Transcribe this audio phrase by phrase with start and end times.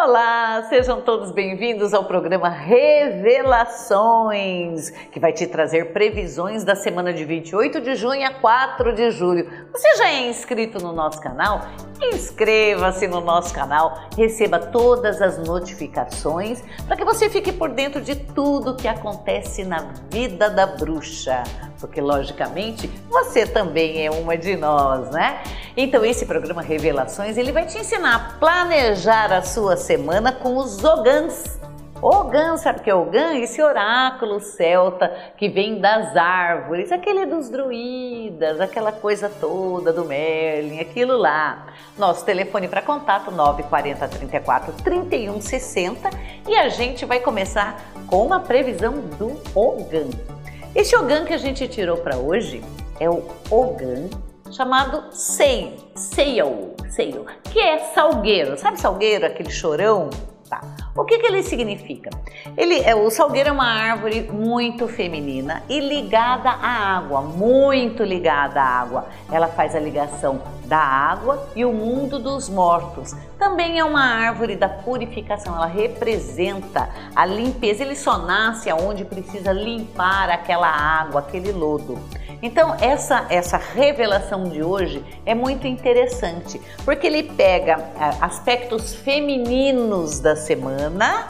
[0.00, 7.24] Olá, sejam todos bem-vindos ao programa Revelações, que vai te trazer previsões da semana de
[7.24, 9.50] 28 de junho a 4 de julho.
[9.72, 11.62] Você já é inscrito no nosso canal?
[12.00, 18.14] Inscreva-se no nosso canal, receba todas as notificações para que você fique por dentro de
[18.14, 19.78] tudo que acontece na
[20.12, 21.42] vida da bruxa,
[21.80, 25.42] porque logicamente você também é uma de nós, né?
[25.76, 30.82] Então esse programa Revelações, ele vai te ensinar a planejar a sua semana com os
[30.84, 31.58] Ogãs.
[32.00, 33.34] Ogã, sabe o que é Ogã?
[33.34, 40.78] Esse oráculo celta que vem das árvores, aquele dos druidas, aquela coisa toda do Merlin,
[40.78, 41.66] aquilo lá.
[41.96, 46.10] Nosso telefone para contato 940 34 31 60
[46.46, 50.37] e a gente vai começar com uma previsão do Ogã.
[50.78, 52.62] Esse Ogã que a gente tirou para hoje
[53.00, 54.08] é o Ogã
[54.48, 58.56] chamado Seio, Seio, Seio, que é salgueiro.
[58.56, 60.08] Sabe salgueiro, aquele chorão?
[60.48, 60.60] Tá.
[60.96, 62.10] O que, que ele significa?
[62.56, 68.62] Ele, é, o salgueiro é uma árvore muito feminina e ligada à água, muito ligada
[68.62, 69.08] à água.
[69.32, 73.16] Ela faz a ligação da água e o mundo dos mortos.
[73.38, 77.82] Também é uma árvore da purificação, ela representa a limpeza.
[77.82, 81.98] Ele só nasce aonde precisa limpar aquela água, aquele lodo.
[82.42, 90.20] Então, essa, essa revelação de hoje é muito interessante, porque ele pega é, aspectos femininos
[90.20, 91.28] da semana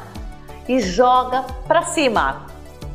[0.69, 2.47] e joga para cima.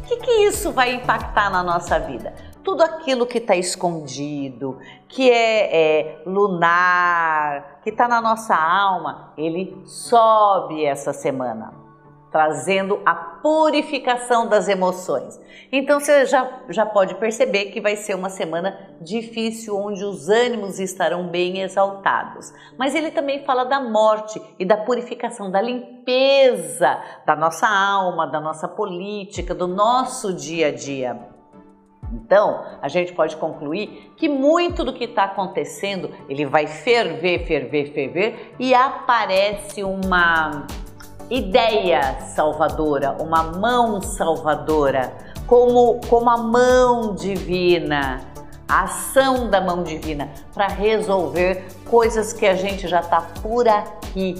[0.03, 2.33] O que, que isso vai impactar na nossa vida?
[2.63, 9.81] Tudo aquilo que está escondido, que é, é lunar, que está na nossa alma, ele
[9.85, 11.83] sobe essa semana
[12.33, 15.39] trazendo a purificação das emoções.
[15.71, 20.79] Então você já, já pode perceber que vai ser uma semana difícil, onde os ânimos
[20.79, 22.51] estarão bem exaltados.
[22.75, 28.41] Mas ele também fala da morte e da purificação, da limpeza da nossa alma, da
[28.41, 31.32] nossa política, do nosso dia a dia.
[32.13, 37.91] Então, a gente pode concluir que muito do que está acontecendo, ele vai ferver, ferver,
[37.91, 40.67] ferver e aparece uma
[41.29, 45.11] ideia salvadora, uma mão salvadora,
[45.47, 48.21] como, como a mão divina,
[48.67, 54.35] a ação da mão divina para resolver coisas que a gente já está por aqui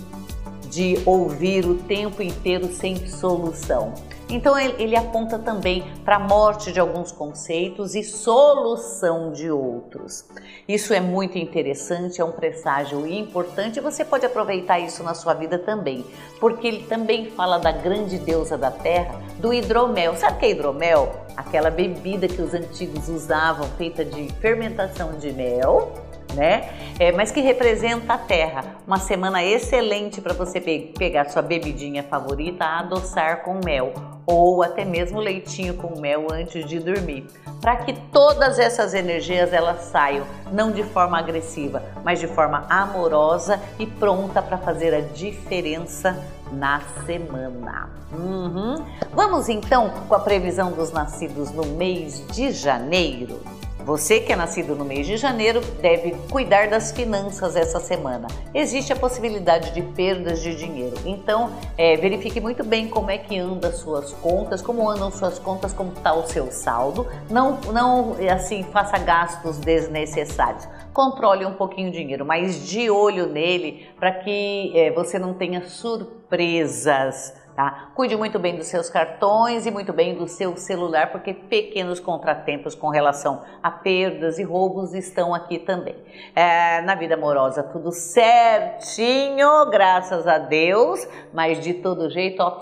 [0.69, 3.94] de ouvir o tempo inteiro sem solução.
[4.33, 10.27] Então ele, aponta também para a morte de alguns conceitos e solução de outros.
[10.67, 15.35] Isso é muito interessante, é um presságio importante e você pode aproveitar isso na sua
[15.35, 16.03] vida também,
[16.39, 20.16] porque ele também fala da grande deusa da terra, do hidromel.
[20.16, 21.11] Sabe o que é hidromel?
[21.38, 26.03] Aquela bebida que os antigos usavam, feita de fermentação de mel
[26.33, 26.69] né?
[26.99, 28.63] É, mas que representa a terra.
[28.85, 33.94] Uma semana excelente para você pe pegar sua bebidinha favorita, adoçar com mel
[34.25, 37.25] ou até mesmo leitinho com mel antes de dormir,
[37.59, 43.59] para que todas essas energias elas saiam não de forma agressiva, mas de forma amorosa
[43.77, 46.17] e pronta para fazer a diferença
[46.51, 47.89] na semana.
[48.11, 48.85] Uhum.
[49.13, 53.41] Vamos então com a previsão dos nascidos no mês de janeiro.
[53.85, 58.27] Você que é nascido no mês de janeiro deve cuidar das finanças essa semana.
[58.53, 63.38] Existe a possibilidade de perdas de dinheiro, então é, verifique muito bem como é que
[63.38, 67.05] andam suas contas, como andam suas contas, como está o seu saldo.
[67.29, 70.66] Não, não assim faça gastos desnecessários.
[70.93, 75.67] Controle um pouquinho o dinheiro, mas de olho nele para que é, você não tenha
[75.67, 77.91] surpresas Tá?
[77.96, 82.74] Cuide muito bem dos seus cartões e muito bem do seu celular, porque pequenos contratempos
[82.74, 85.96] com relação a perdas e roubos estão aqui também.
[86.36, 92.59] É, na vida amorosa, tudo certinho, graças a Deus, mas de todo jeito, ó,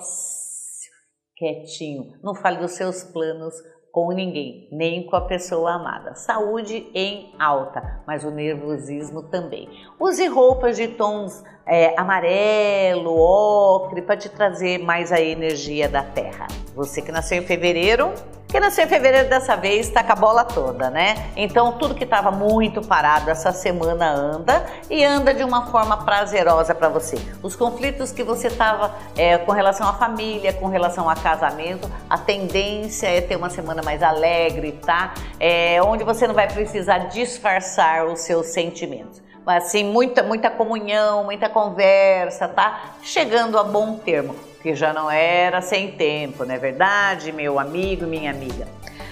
[1.37, 2.19] quietinho.
[2.21, 3.55] Não fale dos seus planos
[3.91, 6.15] com ninguém, nem com a pessoa amada.
[6.15, 9.67] Saúde em alta, mas o nervosismo também.
[9.99, 16.47] Use roupas de tons é, amarelo, ocre, para te trazer mais a energia da terra.
[16.73, 18.13] Você que nasceu em fevereiro,
[18.51, 21.31] que nasceu em fevereiro dessa vez está com a bola toda, né?
[21.37, 26.75] Então tudo que estava muito parado essa semana anda e anda de uma forma prazerosa
[26.75, 27.17] para você.
[27.41, 32.17] Os conflitos que você estava é, com relação à família, com relação a casamento, a
[32.17, 35.13] tendência é ter uma semana mais alegre, tá?
[35.39, 41.49] É, onde você não vai precisar disfarçar os seus sentimentos assim, muita, muita comunhão, muita
[41.49, 42.93] conversa, tá?
[43.01, 48.05] Chegando a bom termo, que já não era sem tempo, não é verdade, meu amigo,
[48.05, 48.67] minha amiga?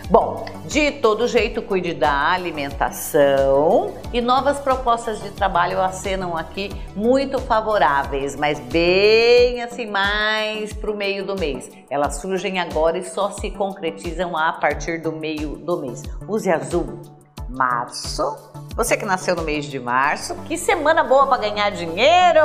[0.09, 7.37] Bom, de todo jeito, cuide da alimentação e novas propostas de trabalho acenam aqui muito
[7.37, 11.69] favoráveis, mas bem assim, mais para o meio do mês.
[11.91, 16.01] Elas surgem agora e só se concretizam a partir do meio do mês.
[16.27, 16.99] Use azul
[17.47, 18.35] março.
[18.75, 22.39] Você que nasceu no mês de março, que semana boa para ganhar dinheiro!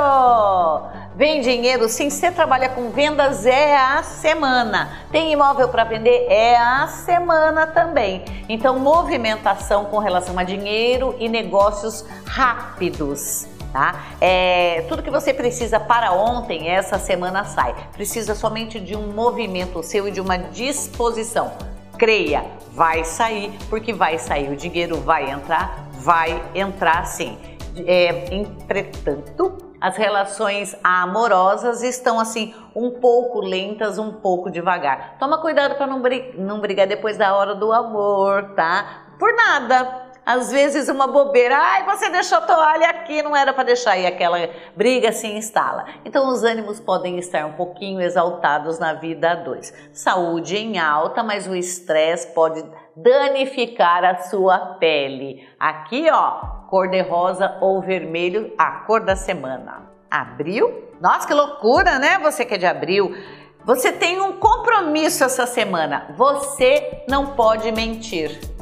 [1.15, 4.99] Vem dinheiro sim, você trabalha com vendas, é a semana.
[5.11, 8.25] Tem imóvel para vender, é a semana também.
[8.49, 13.47] Então, movimentação com relação a dinheiro e negócios rápidos.
[13.71, 14.05] Tá?
[14.19, 17.73] É, tudo que você precisa para ontem, essa semana sai.
[17.93, 21.53] Precisa somente de um movimento seu e de uma disposição.
[21.97, 22.43] Creia,
[22.73, 27.35] vai sair, porque vai sair, o dinheiro vai entrar, vai entrar sim.
[27.77, 35.17] É, entretanto, as relações amorosas estão assim um pouco lentas, um pouco devagar.
[35.19, 36.01] Toma cuidado para não,
[36.37, 39.07] não brigar depois da hora do amor, tá?
[39.17, 43.65] Por nada às vezes uma bobeira, ai, você deixou a toalha aqui, não era para
[43.65, 44.37] deixar, e aquela
[44.75, 45.85] briga se instala.
[46.03, 49.71] Então os ânimos podem estar um pouquinho exaltados na vida a dois.
[49.93, 55.47] Saúde em alta, mas o estresse pode danificar a sua pele.
[55.59, 59.91] Aqui, ó, cor de rosa ou vermelho, a cor da semana.
[60.09, 60.89] Abril?
[60.99, 62.17] Nossa, que loucura, né?
[62.19, 63.15] Você que é de abril.
[63.65, 66.07] Você tem um compromisso essa semana.
[66.15, 68.54] Você não pode mentir.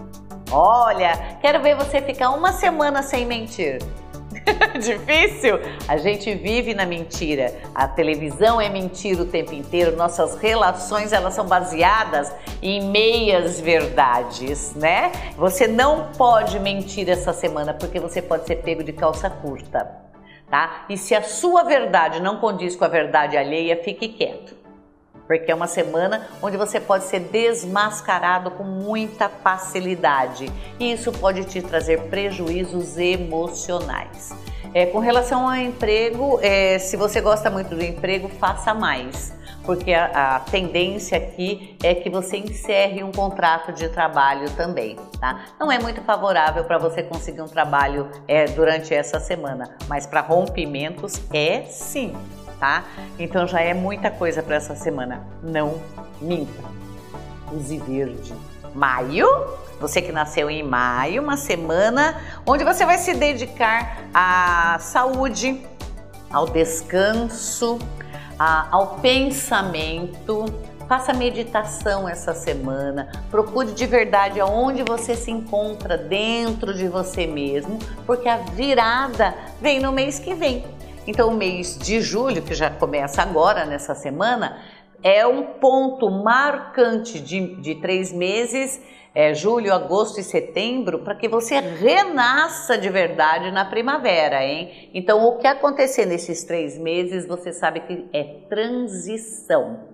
[0.55, 3.79] Olha, quero ver você ficar uma semana sem mentir.
[4.79, 5.59] Difícil?
[5.87, 7.51] A gente vive na mentira.
[7.73, 9.95] A televisão é mentira o tempo inteiro.
[9.95, 15.11] Nossas relações elas são baseadas em meias verdades, né?
[15.37, 19.89] Você não pode mentir essa semana porque você pode ser pego de calça curta,
[20.51, 20.85] tá?
[20.87, 24.62] E se a sua verdade não condiz com a verdade alheia, fique quieto
[25.37, 31.43] porque é uma semana onde você pode ser desmascarado com muita facilidade e isso pode
[31.45, 34.31] te trazer prejuízos emocionais.
[34.75, 39.33] É, com relação ao emprego, é, se você gosta muito do emprego, faça mais,
[39.63, 45.45] porque a, a, tendência aqui é que você encerre um contrato de trabalho também, tá?
[45.59, 50.21] Não é muito favorável para você conseguir um trabalho é, durante essa semana, mas para
[50.21, 52.15] rompimentos é sim
[52.59, 52.83] tá?
[53.17, 55.25] Então já é muita coisa para essa semana.
[55.41, 55.81] Não
[56.21, 56.63] minta.
[57.51, 58.33] Use verde.
[58.73, 59.27] Maio,
[59.79, 65.61] você que nasceu em maio, uma semana onde você vai se dedicar à saúde,
[66.31, 67.77] ao descanso,
[68.39, 70.45] a, ao pensamento.
[70.87, 77.79] Faça meditação essa semana, procure de verdade aonde você se encontra dentro de você mesmo,
[78.05, 80.63] porque a virada vem no mês que vem.
[81.05, 84.61] Então, o mês de julho, que já começa agora, nessa semana,
[85.03, 88.81] é um ponto marcante de, de três meses,
[89.13, 94.89] é, julho, agosto e setembro, para que você renasça de verdade na primavera, hein?
[94.93, 99.92] Então, o que acontecer nesses três meses, você sabe que é transição.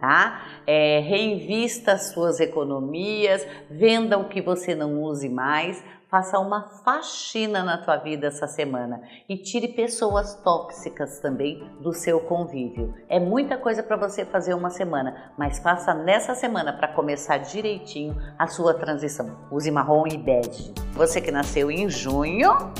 [0.00, 0.46] Tá?
[0.66, 7.62] É, reinvista as suas economias, venda o que você não use mais, Faça uma faxina
[7.62, 12.92] na tua vida essa semana e tire pessoas tóxicas também do seu convívio.
[13.08, 18.16] É muita coisa para você fazer uma semana, mas faça nessa semana para começar direitinho
[18.36, 19.38] a sua transição.
[19.52, 20.74] Use marrom e bege.
[20.94, 22.72] Você que nasceu em junho,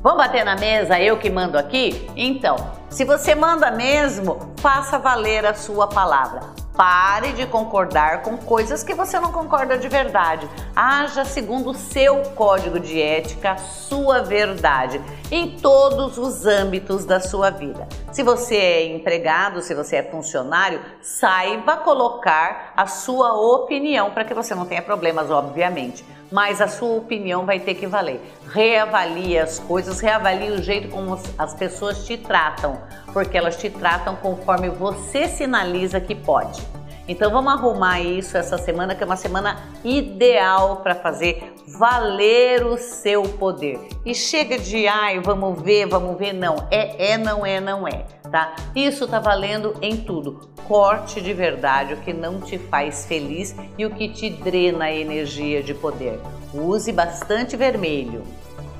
[0.00, 2.08] Vamos bater na mesa, eu que mando aqui?
[2.14, 2.54] Então,
[2.90, 6.40] se você manda mesmo, faça valer a sua palavra.
[6.74, 10.48] Pare de concordar com coisas que você não concorda de verdade.
[10.74, 17.50] Haja segundo o seu código de ética, sua verdade, em todos os âmbitos da sua
[17.50, 17.86] vida.
[18.12, 24.32] Se você é empregado, se você é funcionário, saiba colocar a sua opinião para que
[24.32, 26.04] você não tenha problemas, obviamente.
[26.30, 28.20] Mas a sua opinião vai ter que valer.
[28.48, 32.78] Reavalie as coisas, reavalie o jeito como as pessoas te tratam
[33.12, 36.62] porque elas te tratam conforme você sinaliza que pode.
[37.08, 42.76] Então vamos arrumar isso essa semana, que é uma semana ideal para fazer valer o
[42.76, 43.80] seu poder.
[44.04, 46.68] E chega de ai, vamos ver, vamos ver, não.
[46.70, 48.54] É, é, não é, não é, tá?
[48.74, 50.48] Isso tá valendo em tudo.
[50.66, 54.94] Corte de verdade o que não te faz feliz e o que te drena a
[54.94, 56.20] energia de poder.
[56.52, 58.22] Use bastante vermelho.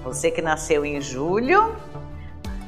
[0.04, 1.74] Você que nasceu em julho,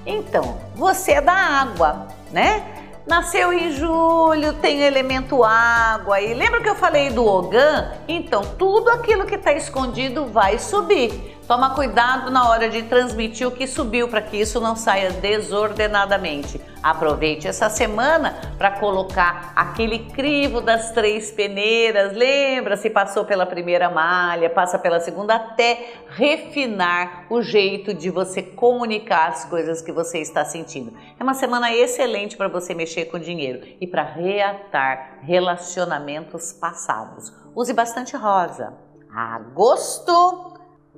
[0.06, 2.80] então, você é da água, né?
[3.06, 6.20] Nasceu em julho, tem elemento água.
[6.20, 7.92] E lembra que eu falei do Ogan?
[8.06, 11.29] Então, tudo aquilo que está escondido vai subir.
[11.50, 16.60] Toma cuidado na hora de transmitir o que subiu para que isso não saia desordenadamente.
[16.80, 22.16] Aproveite essa semana para colocar aquele crivo das três peneiras.
[22.16, 28.42] Lembra se passou pela primeira malha, passa pela segunda até refinar o jeito de você
[28.44, 30.96] comunicar as coisas que você está sentindo.
[31.18, 37.32] É uma semana excelente para você mexer com dinheiro e para reatar relacionamentos passados.
[37.56, 38.72] Use bastante rosa.
[39.12, 40.49] Agosto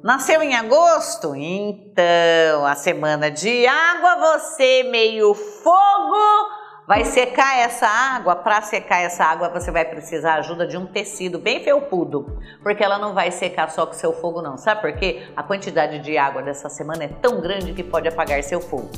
[0.02, 1.32] Nasceu em agosto?
[1.36, 6.50] Então, a semana de água, você meio fogo,
[6.88, 8.34] vai secar essa água.
[8.34, 12.98] Para secar essa água, você vai precisar ajuda de um tecido bem felpudo, porque ela
[12.98, 14.56] não vai secar só com seu fogo não.
[14.56, 15.22] Sabe por quê?
[15.36, 18.90] A quantidade de água dessa semana é tão grande que pode apagar seu fogo,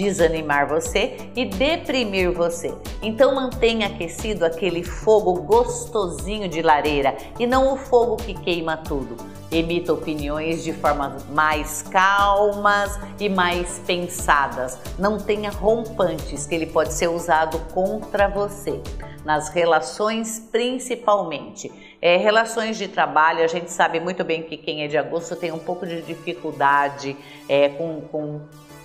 [0.00, 2.72] desanimar você e deprimir você.
[3.02, 9.16] Então mantenha aquecido aquele fogo gostosinho de lareira e não o fogo que queima tudo
[9.52, 14.78] emita opiniões de formas mais calmas e mais pensadas.
[14.98, 18.80] Não tenha rompantes, que ele pode ser usado contra você.
[19.24, 21.70] Nas relações, principalmente.
[22.00, 25.52] É, relações de trabalho, a gente sabe muito bem que quem é de agosto tem
[25.52, 27.16] um pouco de dificuldade
[27.48, 28.40] é, com, com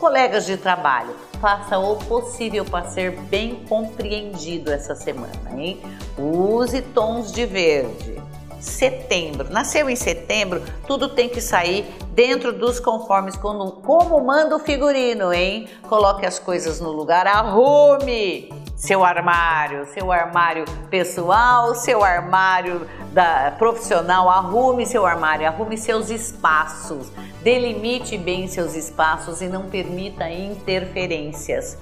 [0.06, 1.16] colegas de trabalho.
[1.42, 5.82] Faça o possível para ser bem compreendido essa semana, hein?
[6.16, 8.22] Use tons de verde
[8.66, 9.50] setembro.
[9.50, 15.34] Nasceu em setembro, tudo tem que sair dentro dos conformes, como, como manda o figurino,
[15.34, 15.68] hein?
[15.84, 24.30] Coloque as coisas no lugar, arrume seu armário, seu armário pessoal, seu armário da, profissional,
[24.30, 27.10] arrume seu armário, arrume seus espaços,
[27.42, 31.78] delimite bem seus espaços e não permita interferências.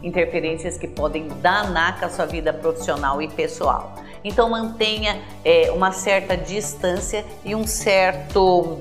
[0.00, 3.94] Interferências que podem danar com a sua vida profissional e pessoal.
[4.24, 8.78] Então mantenha é, uma certa distância e um certo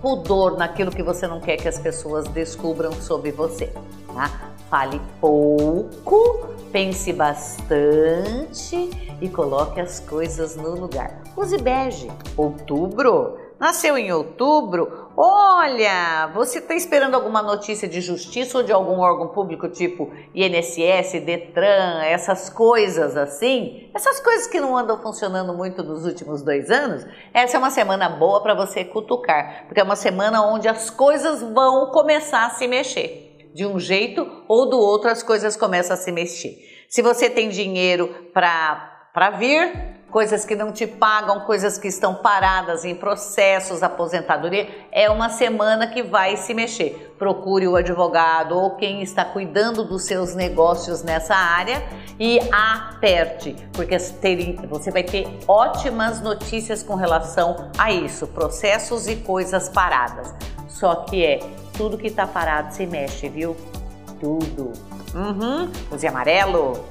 [0.00, 3.72] pudor naquilo que você não quer que as pessoas descubram sobre você.
[4.14, 4.50] Tá?
[4.70, 11.20] Fale pouco, pense bastante e coloque as coisas no lugar.
[11.36, 12.10] Use bege.
[12.36, 19.00] Outubro nasceu em outubro, olha, você está esperando alguma notícia de justiça ou de algum
[19.00, 25.82] órgão público tipo INSS, Detran, essas coisas assim, essas coisas que não andam funcionando muito
[25.82, 29.96] nos últimos dois anos, essa é uma semana boa para você cutucar, porque é uma
[29.96, 33.50] semana onde as coisas vão começar a se mexer.
[33.54, 36.56] De um jeito ou do outro as coisas começam a se mexer.
[36.88, 42.84] Se você tem dinheiro para vir, coisas que não te pagam, coisas que estão paradas
[42.84, 47.14] em processos, aposentadoria, é uma semana que vai se mexer.
[47.18, 51.82] Procure o advogado ou quem está cuidando dos seus negócios nessa área
[52.18, 59.68] e aperte, porque você vai ter ótimas notícias com relação a isso, processos e coisas
[59.68, 60.34] paradas.
[60.68, 61.40] Só que é
[61.76, 63.56] tudo que está parado se mexe, viu?
[64.20, 64.72] Tudo.
[65.14, 65.70] Uhum.
[65.90, 66.84] Use amarelo.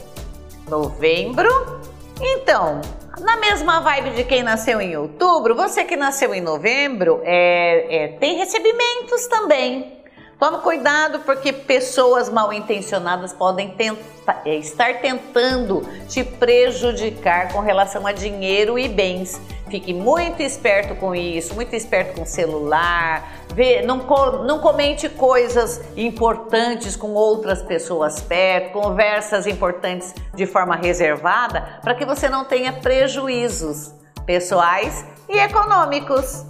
[0.67, 1.79] Novembro.
[2.21, 2.81] Então,
[3.19, 8.07] na mesma vibe de quem nasceu em outubro, você que nasceu em novembro é, é,
[8.19, 9.99] tem recebimentos também.
[10.39, 14.01] Toma cuidado porque pessoas mal intencionadas podem tenta,
[14.45, 19.39] é, estar tentando te prejudicar com relação a dinheiro e bens.
[19.69, 23.31] Fique muito esperto com isso, muito esperto com o celular.
[23.53, 23.97] Vê, não,
[24.45, 32.03] não comente coisas importantes com outras pessoas perto, conversas importantes de forma reservada, para que
[32.03, 33.93] você não tenha prejuízos
[34.25, 36.45] pessoais e econômicos.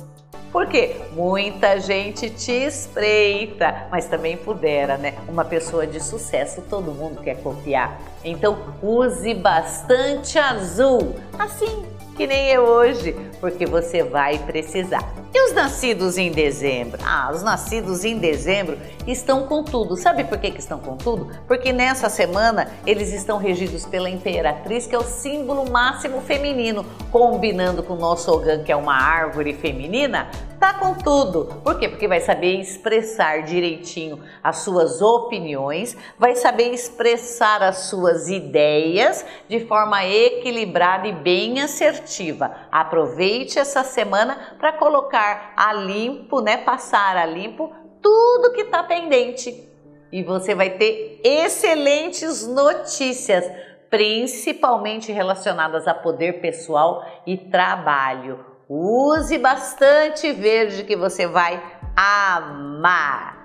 [0.52, 5.14] Porque muita gente te espreita, mas também pudera, né?
[5.28, 8.00] Uma pessoa de sucesso todo mundo quer copiar.
[8.24, 15.00] Então use bastante azul, assim que nem eu hoje, porque você vai precisar.
[15.32, 17.00] E os nascidos em dezembro?
[17.06, 19.96] Ah, os nascidos em dezembro estão com tudo.
[19.96, 21.30] Sabe por que, que estão com tudo?
[21.48, 27.84] Porque nessa semana eles estão regidos pela Imperatriz, que é o símbolo máximo feminino, combinando
[27.84, 31.46] com o nosso Ogan, que é uma árvore feminina, tá com tudo.
[31.64, 31.88] Por quê?
[31.88, 39.66] Porque vai saber expressar direitinho as suas opiniões, vai saber expressar as suas ideias de
[39.66, 42.52] forma equilibrada e bem assertiva.
[42.72, 44.74] Aproveite essa semana para
[45.20, 46.58] colocar a limpo, né?
[46.58, 47.72] Passar a limpo
[48.02, 49.68] tudo que está pendente.
[50.12, 53.46] E você vai ter excelentes notícias,
[53.90, 58.46] principalmente relacionadas a poder pessoal e trabalho.
[58.68, 61.62] Use bastante verde que você vai
[61.96, 63.38] amar.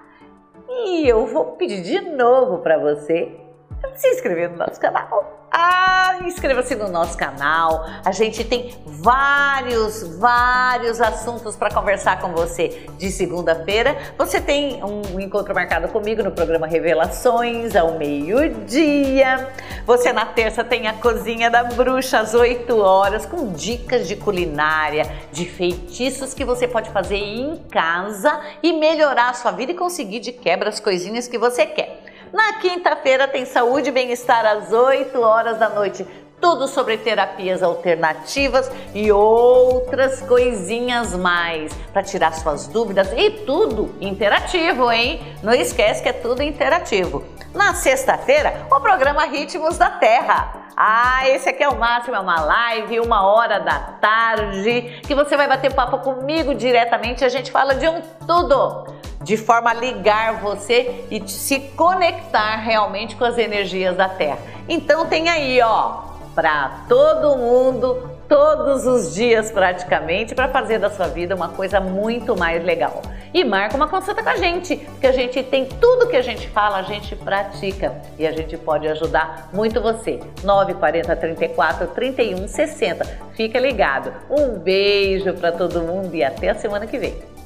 [0.69, 3.40] E eu vou pedir de novo para você
[3.94, 5.48] se inscrever no nosso canal.
[5.56, 7.86] Ah, inscreva-se no nosso canal.
[8.04, 12.86] A gente tem vários, vários assuntos para conversar com você.
[12.98, 19.48] De segunda-feira, você tem um encontro marcado comigo no programa Revelações ao meio-dia.
[19.86, 25.04] Você na terça tem a Cozinha da Bruxa às 8 horas com dicas de culinária,
[25.30, 30.18] de feitiços que você pode fazer em casa e melhorar a sua vida e conseguir
[30.18, 32.03] de quebra as coisinhas que você quer.
[32.34, 36.04] Na quinta-feira tem saúde e bem-estar às 8 horas da noite.
[36.40, 44.90] Tudo sobre terapias alternativas e outras coisinhas mais para tirar suas dúvidas e tudo interativo,
[44.90, 45.22] hein?
[45.44, 47.24] Não esquece que é tudo interativo.
[47.54, 50.64] Na sexta-feira, o programa Ritmos da Terra.
[50.76, 55.36] Ah, esse aqui é o máximo, é uma live, uma hora da tarde, que você
[55.36, 57.24] vai bater papo comigo diretamente.
[57.24, 58.92] A gente fala de um tudo
[59.25, 64.38] de forma a ligar você e se conectar realmente com as energias da Terra.
[64.69, 66.02] Então tem aí, ó,
[66.35, 72.37] para todo mundo, todos os dias praticamente, para fazer da sua vida uma coisa muito
[72.37, 73.00] mais legal.
[73.33, 76.49] E marca uma consulta com a gente, porque a gente tem tudo que a gente
[76.49, 80.21] fala, a gente pratica e a gente pode ajudar muito você.
[80.43, 83.04] 940 34 31 60.
[83.35, 84.12] Fica ligado.
[84.31, 87.33] Um beijo para todo mundo e até a semana que vem.